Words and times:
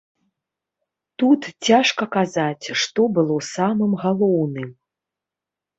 Тут 1.23 1.41
цяжка 1.69 2.03
казаць, 2.17 2.65
што 2.85 3.01
было 3.19 3.37
самым 3.55 3.91
галоўным. 4.07 4.69